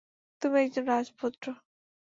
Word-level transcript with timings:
তুমি 0.41 0.57
একজন 0.61 0.83
রাজপুত্র। 0.85 1.45